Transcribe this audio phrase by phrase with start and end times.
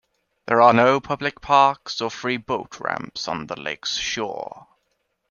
[0.47, 4.65] There are no public parks or free boat ramps on the lake's shore.